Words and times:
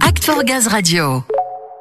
Act 0.00 0.24
for 0.24 0.42
Gaz 0.42 0.66
Radio. 0.72 1.35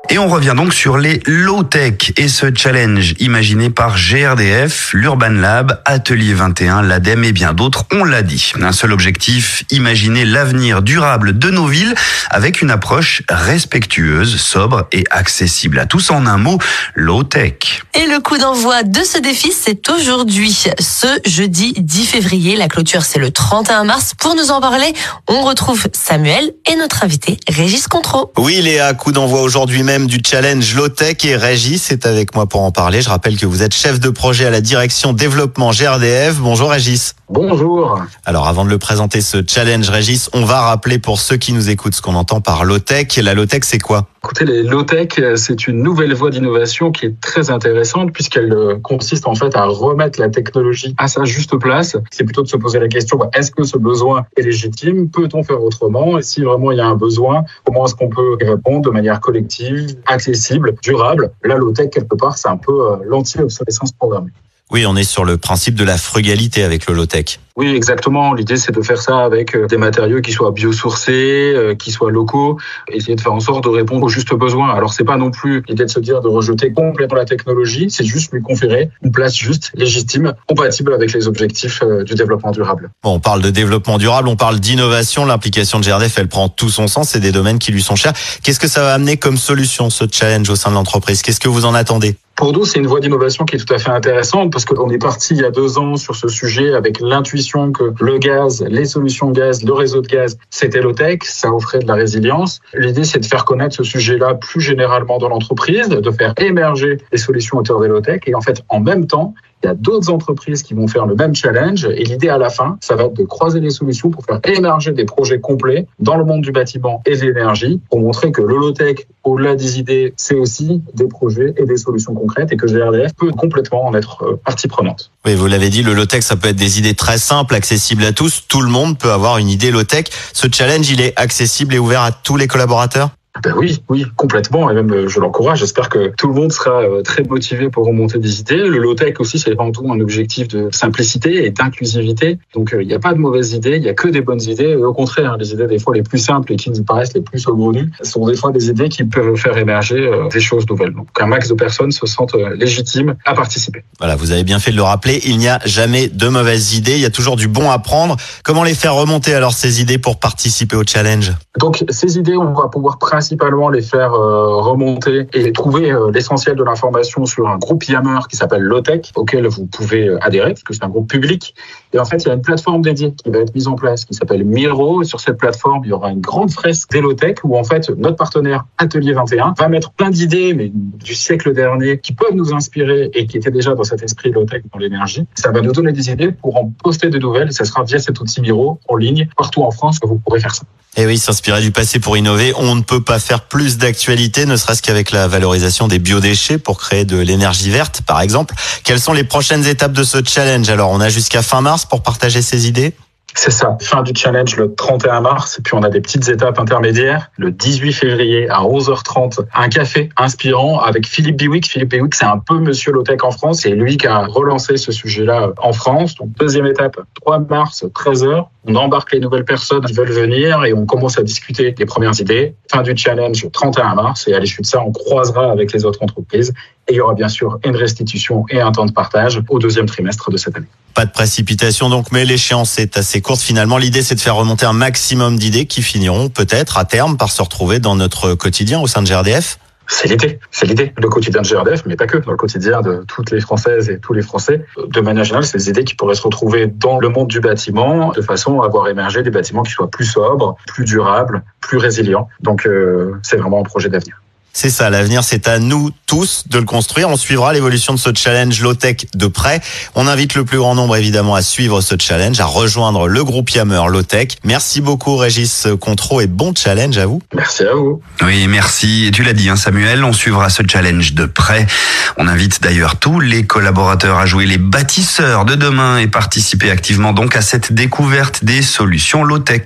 Et 0.09 0.19
on 0.19 0.27
revient 0.27 0.53
donc 0.55 0.73
sur 0.73 0.97
les 0.97 1.19
low-tech 1.25 2.13
et 2.17 2.27
ce 2.27 2.45
challenge 2.55 3.15
imaginé 3.19 3.71
par 3.71 3.95
GRDF, 3.97 4.91
l'Urban 4.93 5.29
Lab, 5.29 5.81
Atelier 5.85 6.33
21, 6.33 6.83
l'ADEME 6.83 7.23
et 7.23 7.31
bien 7.31 7.53
d'autres, 7.53 7.85
on 7.91 8.03
l'a 8.03 8.21
dit. 8.21 8.53
Un 8.61 8.71
seul 8.71 8.93
objectif, 8.93 9.63
imaginer 9.71 10.23
l'avenir 10.23 10.83
durable 10.83 11.37
de 11.37 11.49
nos 11.49 11.65
villes 11.65 11.95
avec 12.29 12.61
une 12.61 12.69
approche 12.69 13.23
respectueuse, 13.29 14.39
sobre 14.39 14.87
et 14.91 15.05
accessible 15.09 15.79
à 15.79 15.87
tous 15.87 16.11
en 16.11 16.27
un 16.27 16.37
mot, 16.37 16.59
low-tech. 16.93 17.81
Et 17.95 18.05
le 18.05 18.19
coup 18.19 18.37
d'envoi 18.37 18.83
de 18.83 19.03
ce 19.03 19.17
défi, 19.17 19.51
c'est 19.51 19.89
aujourd'hui, 19.89 20.65
ce 20.79 21.07
jeudi 21.25 21.73
10 21.77 22.05
février. 22.05 22.55
La 22.55 22.67
clôture, 22.67 23.03
c'est 23.03 23.19
le 23.19 23.31
31 23.31 23.85
mars. 23.85 24.13
Pour 24.19 24.35
nous 24.35 24.51
en 24.51 24.61
parler, 24.61 24.93
on 25.27 25.41
retrouve 25.41 25.87
Samuel 25.93 26.51
et 26.71 26.75
notre 26.75 27.03
invité, 27.03 27.39
Régis 27.47 27.87
Contreau. 27.87 28.31
Oui, 28.37 28.61
Léa, 28.61 28.93
coup 28.93 29.11
d'envoi 29.11 29.41
aujourd'hui 29.41 29.81
même 29.81 29.94
du 30.03 30.19
challenge 30.23 30.75
Low-Tech 30.75 31.23
et 31.23 31.37
Régis 31.37 31.89
est 31.89 32.05
avec 32.05 32.35
moi 32.35 32.47
pour 32.47 32.61
en 32.61 32.71
parler. 32.71 33.01
Je 33.01 33.07
rappelle 33.07 33.37
que 33.37 33.45
vous 33.45 33.63
êtes 33.63 33.73
chef 33.73 33.99
de 34.01 34.09
projet 34.09 34.45
à 34.45 34.49
la 34.49 34.59
direction 34.59 35.13
développement 35.13 35.71
GRDF. 35.71 36.35
Bonjour 36.39 36.71
Régis. 36.71 37.15
Bonjour. 37.29 37.99
Alors 38.25 38.47
avant 38.47 38.65
de 38.65 38.69
le 38.69 38.77
présenter 38.77 39.21
ce 39.21 39.37
challenge 39.47 39.89
Régis, 39.89 40.29
on 40.33 40.43
va 40.43 40.59
rappeler 40.61 40.99
pour 40.99 41.19
ceux 41.19 41.37
qui 41.37 41.53
nous 41.53 41.69
écoutent 41.69 41.95
ce 41.95 42.01
qu'on 42.01 42.15
entend 42.15 42.41
par 42.41 42.65
Low-Tech. 42.65 43.15
La 43.17 43.33
Low-Tech 43.33 43.61
c'est 43.63 43.79
quoi? 43.79 44.07
Écoutez, 44.25 44.45
les 44.45 44.63
low-tech, 44.63 45.19
c'est 45.35 45.67
une 45.67 45.83
nouvelle 45.83 46.11
voie 46.15 46.31
d'innovation 46.31 46.91
qui 46.91 47.05
est 47.05 47.21
très 47.21 47.51
intéressante 47.51 48.11
puisqu'elle 48.11 48.51
euh, 48.53 48.75
consiste 48.81 49.27
en 49.27 49.35
fait 49.35 49.55
à 49.55 49.65
remettre 49.65 50.19
la 50.19 50.29
technologie 50.29 50.95
à 50.97 51.07
sa 51.07 51.25
juste 51.25 51.55
place. 51.57 51.95
C'est 52.09 52.23
plutôt 52.23 52.41
de 52.41 52.47
se 52.47 52.57
poser 52.57 52.79
la 52.79 52.87
question, 52.87 53.17
bah, 53.17 53.29
est-ce 53.35 53.51
que 53.51 53.63
ce 53.63 53.77
besoin 53.77 54.25
est 54.35 54.41
légitime? 54.41 55.11
Peut-on 55.11 55.43
faire 55.43 55.61
autrement? 55.61 56.17
Et 56.17 56.23
si 56.23 56.41
vraiment 56.41 56.71
il 56.71 56.79
y 56.79 56.81
a 56.81 56.87
un 56.87 56.95
besoin, 56.95 57.45
comment 57.65 57.85
est-ce 57.85 57.93
qu'on 57.93 58.09
peut 58.09 58.35
répondre 58.41 58.81
de 58.81 58.89
manière 58.89 59.19
collective, 59.19 59.84
accessible, 60.05 60.75
durable 60.81 61.31
La 61.43 61.55
low-tech, 61.55 61.89
quelque 61.89 62.15
part, 62.15 62.37
c'est 62.37 62.49
un 62.49 62.57
peu 62.57 62.91
euh, 62.91 62.97
l'anti-obsolescence 63.05 63.91
programmée. 63.93 64.31
Oui, 64.71 64.85
on 64.85 64.95
est 64.95 65.03
sur 65.03 65.25
le 65.25 65.37
principe 65.37 65.75
de 65.75 65.83
la 65.83 65.97
frugalité 65.97 66.63
avec 66.63 66.87
le 66.87 66.95
low-tech. 66.95 67.39
Oui, 67.57 67.73
exactement. 67.73 68.33
L'idée, 68.33 68.57
c'est 68.57 68.73
de 68.73 68.81
faire 68.81 69.01
ça 69.01 69.23
avec 69.23 69.55
euh, 69.55 69.65
des 69.65 69.77
matériaux 69.77 70.19
qui 70.19 70.33
soient 70.33 70.51
biosourcés, 70.51 71.53
euh, 71.55 71.73
qui 71.73 71.89
soient 71.89 72.11
locaux, 72.11 72.57
essayer 72.91 73.15
de 73.15 73.21
faire 73.21 73.31
en 73.31 73.39
sorte 73.39 73.63
de 73.63 73.69
répondre 73.69 74.05
aux 74.05 74.09
justes 74.09 74.33
besoins. 74.33 74.73
Alors, 74.73 74.91
c'est 74.91 75.05
pas 75.05 75.15
non 75.15 75.31
plus 75.31 75.63
l'idée 75.69 75.85
de 75.85 75.89
se 75.89 76.01
dire 76.01 76.19
de 76.19 76.27
rejeter 76.27 76.73
complètement 76.73 77.15
la 77.15 77.23
technologie, 77.23 77.87
c'est 77.89 78.03
juste 78.03 78.33
lui 78.33 78.41
conférer 78.41 78.89
une 79.03 79.13
place 79.13 79.37
juste, 79.37 79.71
légitime, 79.73 80.33
compatible 80.49 80.93
avec 80.93 81.13
les 81.13 81.29
objectifs 81.29 81.81
euh, 81.81 82.03
du 82.03 82.15
développement 82.15 82.51
durable. 82.51 82.91
Bon, 83.01 83.13
on 83.13 83.19
parle 83.21 83.41
de 83.41 83.51
développement 83.51 83.97
durable, 83.97 84.27
on 84.27 84.35
parle 84.35 84.59
d'innovation. 84.59 85.25
L'implication 85.25 85.79
de 85.79 85.85
GRDF, 85.85 86.17
elle 86.17 86.27
prend 86.27 86.49
tout 86.49 86.69
son 86.69 86.87
sens. 86.87 87.11
C'est 87.11 87.21
des 87.21 87.31
domaines 87.31 87.59
qui 87.59 87.71
lui 87.71 87.81
sont 87.81 87.95
chers. 87.95 88.13
Qu'est-ce 88.43 88.59
que 88.59 88.67
ça 88.67 88.81
va 88.81 88.93
amener 88.93 89.15
comme 89.15 89.37
solution, 89.37 89.89
ce 89.89 90.03
challenge 90.11 90.49
au 90.49 90.57
sein 90.57 90.71
de 90.71 90.75
l'entreprise? 90.75 91.21
Qu'est-ce 91.21 91.39
que 91.39 91.47
vous 91.47 91.63
en 91.63 91.73
attendez? 91.73 92.17
Pour 92.35 92.51
nous, 92.51 92.65
c'est 92.65 92.79
une 92.79 92.87
voie 92.87 92.99
d'innovation 92.99 93.45
qui 93.45 93.55
est 93.55 93.59
tout 93.59 93.73
à 93.73 93.79
fait 93.79 93.91
intéressante 93.91 94.51
parce 94.51 94.65
qu'on 94.65 94.89
est 94.89 94.97
parti 94.97 95.35
il 95.35 95.39
y 95.39 95.45
a 95.45 95.51
deux 95.51 95.77
ans 95.77 95.95
sur 95.95 96.17
ce 96.17 96.27
sujet 96.27 96.73
avec 96.73 96.99
l'intuition 96.99 97.44
que 97.51 97.93
le 98.03 98.17
gaz, 98.17 98.63
les 98.67 98.85
solutions 98.85 99.31
gaz, 99.31 99.63
le 99.63 99.73
réseau 99.73 100.01
de 100.01 100.07
gaz, 100.07 100.37
c'était 100.49 100.81
low-tech, 100.81 101.19
ça 101.23 101.53
offrait 101.53 101.79
de 101.79 101.87
la 101.87 101.95
résilience. 101.95 102.61
L'idée, 102.73 103.03
c'est 103.03 103.19
de 103.19 103.25
faire 103.25 103.45
connaître 103.45 103.75
ce 103.75 103.83
sujet-là 103.83 104.35
plus 104.35 104.61
généralement 104.61 105.17
dans 105.17 105.29
l'entreprise, 105.29 105.89
de 105.89 106.11
faire 106.11 106.33
émerger 106.37 106.97
les 107.11 107.17
solutions 107.17 107.57
autour 107.57 107.81
des 107.81 107.87
low-tech. 107.87 108.21
Et 108.27 108.35
en 108.35 108.41
fait, 108.41 108.61
en 108.69 108.79
même 108.79 109.07
temps, 109.07 109.33
il 109.63 109.67
y 109.67 109.69
a 109.69 109.73
d'autres 109.73 110.11
entreprises 110.11 110.63
qui 110.63 110.73
vont 110.73 110.87
faire 110.87 111.05
le 111.05 111.15
même 111.15 111.33
challenge. 111.33 111.85
Et 111.85 112.03
l'idée 112.03 112.29
à 112.29 112.37
la 112.37 112.49
fin, 112.49 112.77
ça 112.81 112.95
va 112.95 113.05
être 113.05 113.13
de 113.13 113.23
croiser 113.23 113.59
les 113.59 113.71
solutions 113.71 114.09
pour 114.09 114.23
faire 114.23 114.39
émerger 114.43 114.91
des 114.91 115.05
projets 115.05 115.39
complets 115.39 115.87
dans 115.99 116.17
le 116.17 116.23
monde 116.23 116.41
du 116.41 116.51
bâtiment 116.51 117.01
et 117.05 117.15
de 117.15 117.21
l'énergie 117.21 117.81
pour 117.89 117.99
montrer 118.01 118.31
que 118.31 118.41
le 118.41 118.55
low-tech, 118.55 119.07
au-delà 119.23 119.55
des 119.55 119.79
idées, 119.79 120.13
c'est 120.17 120.35
aussi 120.35 120.81
des 120.93 121.07
projets 121.07 121.53
et 121.57 121.65
des 121.65 121.77
solutions 121.77 122.13
concrètes 122.13 122.51
et 122.51 122.57
que 122.57 122.67
GRDF 122.67 123.13
peut 123.15 123.31
complètement 123.31 123.85
en 123.85 123.95
être 123.95 124.23
euh, 124.23 124.39
partie 124.43 124.67
prenante. 124.67 125.11
Oui, 125.25 125.35
vous 125.35 125.47
l'avez 125.47 125.69
dit, 125.69 125.81
le 125.81 125.95
ça 126.21 126.35
peut 126.35 126.49
être 126.49 126.55
des 126.55 126.79
idées 126.79 126.93
très 126.93 127.17
simples, 127.17 127.55
accessibles 127.55 128.03
à 128.05 128.13
tous. 128.13 128.43
Tout 128.47 128.61
le 128.61 128.69
monde 128.69 128.97
peut 128.97 129.11
avoir 129.11 129.37
une 129.37 129.49
idée 129.49 129.71
low-tech. 129.71 130.05
Ce 130.33 130.47
challenge, 130.51 130.89
il 130.91 131.01
est 131.01 131.13
accessible 131.19 131.73
et 131.73 131.79
ouvert 131.79 132.01
à 132.01 132.11
tous 132.11 132.37
les 132.37 132.47
collaborateurs? 132.47 133.09
Ben 133.43 133.53
oui, 133.57 133.83
oui, 133.89 134.05
complètement. 134.15 134.69
Et 134.69 134.73
même, 134.73 134.91
euh, 134.91 135.07
je 135.09 135.19
l'encourage. 135.19 135.59
J'espère 135.59 135.89
que 135.89 136.13
tout 136.17 136.27
le 136.27 136.33
monde 136.33 136.53
sera 136.53 136.81
euh, 136.83 137.01
très 137.01 137.23
motivé 137.23 137.69
pour 137.69 137.85
remonter 137.85 138.17
des 138.17 138.39
idées. 138.39 138.55
Le 138.55 138.77
low-tech 138.77 139.19
aussi, 139.19 139.39
c'est 139.39 139.51
avant 139.51 139.71
tout 139.71 139.91
un 139.91 139.99
objectif 139.99 140.47
de 140.47 140.69
simplicité 140.71 141.45
et 141.45 141.49
d'inclusivité. 141.49 142.39
Donc, 142.53 142.73
euh, 142.73 142.81
il 142.81 142.87
n'y 142.87 142.93
a 142.93 142.99
pas 142.99 143.13
de 143.13 143.19
mauvaises 143.19 143.51
idées, 143.53 143.75
il 143.75 143.81
n'y 143.81 143.89
a 143.89 143.93
que 143.93 144.07
des 144.07 144.21
bonnes 144.21 144.41
idées. 144.41 144.69
Et 144.69 144.75
au 144.77 144.93
contraire, 144.93 145.33
hein, 145.33 145.37
les 145.37 145.51
idées 145.51 145.67
des 145.67 145.79
fois 145.79 145.93
les 145.93 146.03
plus 146.03 146.17
simples 146.17 146.53
et 146.53 146.55
qui 146.55 146.69
nous 146.69 146.83
paraissent 146.83 147.13
les 147.13 147.21
plus 147.21 147.39
saugrenues 147.39 147.91
sont 148.03 148.25
des 148.25 148.35
fois 148.35 148.51
des 148.51 148.69
idées 148.69 148.87
qui 148.87 149.03
peuvent 149.03 149.35
faire 149.35 149.57
émerger 149.57 150.09
des 150.31 150.39
choses 150.39 150.65
nouvelles. 150.69 150.93
Donc, 150.93 151.07
un 151.19 151.27
max 151.27 151.49
de 151.49 151.55
personnes 151.55 151.91
se 151.91 152.05
sentent 152.05 152.35
légitimes 152.55 153.15
à 153.25 153.33
participer. 153.33 153.83
Voilà, 153.99 154.15
vous 154.15 154.31
avez 154.31 154.43
bien 154.43 154.59
fait 154.59 154.71
de 154.71 154.77
le 154.77 154.83
rappeler. 154.83 155.21
Il 155.25 155.37
n'y 155.37 155.49
a 155.49 155.59
jamais 155.65 156.07
de 156.07 156.27
mauvaises 156.27 156.75
idées. 156.75 156.93
Il 156.93 157.01
y 157.01 157.05
a 157.05 157.09
toujours 157.09 157.35
du 157.35 157.47
bon 157.47 157.69
à 157.69 157.79
prendre. 157.79 158.15
Comment 158.43 158.63
les 158.63 158.75
faire 158.75 158.95
remonter 158.95 159.33
alors 159.33 159.53
ces 159.53 159.81
idées 159.81 159.97
pour 159.97 160.19
participer 160.19 160.75
au 160.75 160.83
challenge? 160.85 161.33
Donc, 161.59 161.83
ces 161.89 162.17
idées, 162.17 162.37
on 162.37 162.53
va 162.53 162.69
pouvoir 162.69 162.97
principalement 162.97 163.24
les 163.71 163.81
faire 163.81 164.13
euh, 164.13 164.61
remonter 164.61 165.27
et 165.33 165.51
trouver 165.51 165.91
euh, 165.91 166.11
l'essentiel 166.11 166.55
de 166.55 166.63
l'information 166.63 167.25
sur 167.25 167.47
un 167.47 167.57
groupe 167.57 167.83
Yammer 167.85 168.19
qui 168.29 168.35
s'appelle 168.35 168.61
Lotech, 168.61 169.11
auquel 169.15 169.47
vous 169.47 169.65
pouvez 169.65 170.07
euh, 170.07 170.17
adhérer, 170.21 170.51
parce 170.51 170.63
que 170.63 170.73
c'est 170.73 170.83
un 170.83 170.89
groupe 170.89 171.09
public. 171.09 171.55
Et 171.93 171.99
en 171.99 172.05
fait, 172.05 172.17
il 172.17 172.27
y 172.27 172.31
a 172.31 172.33
une 172.33 172.41
plateforme 172.41 172.81
dédiée 172.81 173.13
qui 173.13 173.29
va 173.29 173.39
être 173.39 173.53
mise 173.55 173.67
en 173.67 173.75
place, 173.75 174.05
qui 174.05 174.13
s'appelle 174.13 174.43
Miro. 174.43 175.01
Et 175.01 175.05
sur 175.05 175.19
cette 175.19 175.37
plateforme, 175.37 175.81
il 175.85 175.89
y 175.89 175.93
aura 175.93 176.11
une 176.11 176.21
grande 176.21 176.51
fresque 176.51 176.91
d'Elotech 176.91 177.39
où 177.43 177.57
en 177.57 177.63
fait, 177.63 177.89
notre 177.89 178.17
partenaire 178.17 178.65
Atelier 178.77 179.13
21 179.13 179.53
va 179.57 179.67
mettre 179.67 179.91
plein 179.91 180.09
d'idées, 180.09 180.53
mais 180.53 180.69
du 180.69 181.15
siècle 181.15 181.53
dernier, 181.53 181.99
qui 181.99 182.13
peuvent 182.13 182.35
nous 182.35 182.53
inspirer 182.53 183.09
et 183.13 183.25
qui 183.25 183.37
étaient 183.37 183.51
déjà 183.51 183.75
dans 183.75 183.83
cet 183.83 184.03
esprit 184.03 184.31
Lotech 184.31 184.63
dans 184.73 184.79
l'énergie. 184.79 185.25
Ça 185.35 185.51
va 185.51 185.61
nous 185.61 185.71
donner 185.71 185.91
des 185.91 186.09
idées 186.09 186.31
pour 186.31 186.57
en 186.57 186.71
poster 186.83 187.09
de 187.09 187.17
nouvelles. 187.17 187.53
Ça 187.53 187.65
sera 187.65 187.83
via 187.83 187.99
cet 187.99 188.19
outil 188.19 188.41
Miro 188.41 188.79
en 188.87 188.95
ligne 188.95 189.27
partout 189.37 189.63
en 189.63 189.71
France 189.71 189.99
que 189.99 190.07
vous 190.07 190.17
pourrez 190.17 190.39
faire 190.39 190.53
ça. 190.53 190.63
Et 190.97 191.05
oui, 191.05 191.17
s'inspirer 191.17 191.61
du 191.61 191.71
passé 191.71 191.99
pour 191.99 192.15
innover. 192.15 192.53
On 192.57 192.75
ne 192.75 192.81
peut 192.81 193.01
pas 193.01 193.14
faire 193.19 193.41
plus 193.41 193.77
d'actualité, 193.77 194.45
ne 194.45 194.55
serait-ce 194.55 194.81
qu'avec 194.81 195.11
la 195.11 195.27
valorisation 195.27 195.87
des 195.87 195.99
biodéchets 195.99 196.57
pour 196.57 196.79
créer 196.79 197.05
de 197.05 197.17
l'énergie 197.17 197.69
verte, 197.69 198.01
par 198.05 198.21
exemple. 198.21 198.55
Quelles 198.83 199.01
sont 199.01 199.13
les 199.13 199.23
prochaines 199.23 199.65
étapes 199.65 199.93
de 199.93 200.03
ce 200.03 200.17
challenge? 200.23 200.69
Alors, 200.69 200.91
on 200.91 200.99
a 200.99 201.09
jusqu'à 201.09 201.41
fin 201.41 201.61
mars 201.61 201.85
pour 201.85 202.03
partager 202.03 202.41
ces 202.41 202.67
idées 202.67 202.93
c'est 203.37 203.51
ça, 203.51 203.77
fin 203.81 204.01
du 204.01 204.13
challenge 204.15 204.55
le 204.55 204.73
31 204.73 205.19
mars, 205.19 205.59
et 205.59 205.61
puis 205.61 205.73
on 205.75 205.83
a 205.83 205.89
des 205.89 205.99
petites 205.99 206.29
étapes 206.29 206.57
intermédiaires. 206.57 207.29
Le 207.37 207.51
18 207.51 207.91
février 207.91 208.49
à 208.49 208.61
11h30, 208.61 209.45
un 209.53 209.69
café 209.69 210.09
inspirant 210.15 210.79
avec 210.79 211.05
Philippe 211.05 211.35
Biwick. 211.35 211.67
Philippe 211.67 211.89
Biwick, 211.89 212.15
c'est 212.15 212.25
un 212.25 212.37
peu 212.39 212.57
Monsieur 212.59 212.93
Lotec 212.93 213.23
en 213.25 213.31
France, 213.31 213.61
c'est 213.63 213.71
lui 213.71 213.97
qui 213.97 214.07
a 214.07 214.25
relancé 214.25 214.77
ce 214.77 214.93
sujet-là 214.93 215.49
en 215.57 215.73
France. 215.73 216.15
Donc 216.15 216.29
deuxième 216.39 216.65
étape, 216.65 216.97
3 217.21 217.39
mars, 217.39 217.83
13h, 217.83 218.45
on 218.67 218.75
embarque 218.75 219.11
les 219.11 219.19
nouvelles 219.19 219.45
personnes 219.45 219.83
qui 219.83 219.93
veulent 219.93 220.11
venir 220.11 220.63
et 220.63 220.73
on 220.73 220.85
commence 220.85 221.19
à 221.19 221.23
discuter 221.23 221.71
des 221.71 221.85
premières 221.85 222.19
idées. 222.19 222.55
Fin 222.71 222.83
du 222.83 222.95
challenge 222.95 223.45
31 223.51 223.95
mars 223.95 224.27
et 224.27 224.33
à 224.33 224.39
l'issue 224.39 224.61
de 224.61 224.65
ça, 224.65 224.81
on 224.81 224.91
croisera 224.91 225.51
avec 225.51 225.73
les 225.73 225.85
autres 225.85 226.01
entreprises 226.01 226.53
et 226.87 226.93
il 226.93 226.95
y 226.95 227.01
aura 227.01 227.13
bien 227.13 227.29
sûr 227.29 227.59
une 227.63 227.75
restitution 227.75 228.45
et 228.49 228.61
un 228.61 228.71
temps 228.71 228.85
de 228.85 228.91
partage 228.91 229.41
au 229.49 229.59
deuxième 229.59 229.85
trimestre 229.85 230.29
de 230.29 230.37
cette 230.37 230.55
année. 230.55 230.67
Pas 230.93 231.05
de 231.05 231.11
précipitation 231.11 231.89
donc, 231.89 232.11
mais 232.11 232.25
l'échéance 232.25 232.77
est 232.79 232.97
assez 232.97 233.21
courte. 233.21 233.41
Finalement, 233.41 233.77
l'idée 233.77 234.01
c'est 234.01 234.15
de 234.15 234.19
faire 234.19 234.35
remonter 234.35 234.65
un 234.65 234.73
maximum 234.73 235.37
d'idées 235.37 235.65
qui 235.65 235.81
finiront 235.81 236.29
peut-être 236.29 236.77
à 236.77 236.85
terme 236.85 237.17
par 237.17 237.31
se 237.31 237.41
retrouver 237.41 237.79
dans 237.79 237.95
notre 237.95 238.35
quotidien 238.35 238.79
au 238.79 238.87
sein 238.87 239.01
de 239.01 239.07
GRDF. 239.07 239.59
C'est 239.87 240.07
l'idée, 240.07 240.39
c'est 240.49 240.65
l'idée. 240.65 240.93
Le 240.97 241.09
quotidien 241.09 241.41
de 241.41 241.47
GRDF, 241.47 241.85
mais 241.85 241.95
pas 241.95 242.07
que, 242.07 242.17
dans 242.17 242.31
le 242.31 242.37
quotidien 242.37 242.81
de 242.81 243.03
toutes 243.07 243.29
les 243.31 243.39
Françaises 243.39 243.89
et 243.89 243.99
tous 243.99 244.13
les 244.13 244.23
Français. 244.23 244.65
De 244.87 245.01
manière 245.01 245.23
générale, 245.23 245.45
c'est 245.45 245.57
des 245.57 245.69
idées 245.69 245.83
qui 245.83 245.95
pourraient 245.95 246.15
se 246.15 246.23
retrouver 246.23 246.67
dans 246.67 246.97
le 246.97 247.09
monde 247.09 247.27
du 247.27 247.39
bâtiment 247.39 248.11
de 248.11 248.21
façon 248.21 248.61
à 248.61 248.65
avoir 248.65 248.87
émergé 248.87 249.21
des 249.21 249.29
bâtiments 249.29 249.63
qui 249.63 249.71
soient 249.71 249.89
plus 249.89 250.05
sobres, 250.05 250.55
plus 250.65 250.85
durables, 250.85 251.43
plus 251.61 251.77
résilients. 251.77 252.27
Donc, 252.41 252.65
euh, 252.65 253.19
c'est 253.21 253.37
vraiment 253.37 253.59
un 253.59 253.63
projet 253.63 253.89
d'avenir. 253.89 254.19
C'est 254.57 254.69
ça, 254.69 254.89
l'avenir, 254.89 255.21
c'est 255.25 255.49
à 255.49 255.59
nous 255.59 255.89
tous 256.07 256.45
de 256.47 256.59
le 256.59 256.63
construire. 256.63 257.09
On 257.09 257.17
suivra 257.17 257.51
l'évolution 257.51 257.93
de 257.93 257.99
ce 257.99 258.11
challenge 258.15 258.61
low-tech 258.61 259.07
de 259.13 259.27
près. 259.27 259.59
On 259.95 260.07
invite 260.07 260.33
le 260.33 260.45
plus 260.45 260.59
grand 260.59 260.75
nombre, 260.75 260.95
évidemment, 260.95 261.35
à 261.35 261.41
suivre 261.41 261.81
ce 261.81 261.95
challenge, 261.99 262.39
à 262.39 262.45
rejoindre 262.45 263.09
le 263.09 263.21
groupe 263.25 263.49
Yammer 263.49 263.81
low-tech. 263.89 264.29
Merci 264.45 264.79
beaucoup, 264.79 265.17
Régis 265.17 265.67
Contreau, 265.81 266.21
et 266.21 266.27
bon 266.27 266.53
challenge 266.55 266.97
à 266.97 267.05
vous. 267.05 267.21
Merci 267.35 267.63
à 267.63 267.73
vous. 267.73 268.01
Oui, 268.21 268.47
merci. 268.47 269.11
Tu 269.13 269.23
l'as 269.23 269.33
dit, 269.33 269.49
hein, 269.49 269.57
Samuel, 269.57 270.05
on 270.05 270.13
suivra 270.13 270.49
ce 270.49 270.63
challenge 270.65 271.13
de 271.15 271.25
près. 271.25 271.67
On 272.15 272.29
invite 272.29 272.63
d'ailleurs 272.63 272.95
tous 272.95 273.19
les 273.19 273.45
collaborateurs 273.45 274.19
à 274.19 274.25
jouer 274.25 274.45
les 274.45 274.57
bâtisseurs 274.57 275.43
de 275.43 275.55
demain 275.55 275.97
et 275.97 276.07
participer 276.07 276.71
activement 276.71 277.11
donc 277.11 277.35
à 277.35 277.41
cette 277.41 277.73
découverte 277.73 278.45
des 278.45 278.61
solutions 278.61 279.25
low-tech. 279.25 279.63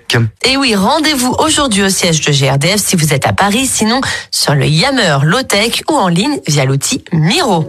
Et 0.47 0.57
oui, 0.57 0.73
rendez-vous 0.73 1.35
aujourd'hui 1.37 1.83
au 1.83 1.89
siège 1.89 2.21
de 2.21 2.31
GRDF 2.31 2.81
si 2.83 2.95
vous 2.95 3.13
êtes 3.13 3.27
à 3.27 3.33
Paris, 3.33 3.67
sinon 3.67 4.01
sur 4.31 4.55
le 4.55 4.78
Yammer 4.79 5.17
Low-Tech 5.25 5.83
ou 5.89 5.95
en 5.95 6.07
ligne 6.07 6.39
via 6.47 6.63
l'outil 6.63 7.03
Miro. 7.11 7.65